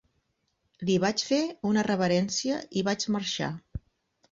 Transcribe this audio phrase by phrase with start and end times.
[0.89, 1.39] Li vaig fer
[1.73, 3.53] una reverència i vaig marxar.